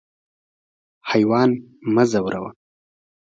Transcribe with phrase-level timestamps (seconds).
[1.09, 1.49] حیوان
[1.93, 2.49] مه ځوروه.